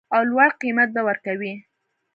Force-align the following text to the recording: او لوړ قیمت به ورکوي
او 0.15 0.21
لوړ 0.31 0.49
قیمت 0.61 0.89
به 0.95 1.01
ورکوي 1.09 1.53